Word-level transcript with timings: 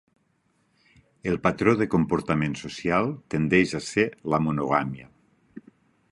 El 1.31 1.35
patró 1.47 1.73
de 1.81 1.87
comportament 1.95 2.57
social 2.61 3.09
tendeix 3.33 3.73
a 3.81 3.81
ser 3.89 4.05
la 4.35 4.39
monogàmia. 4.47 5.07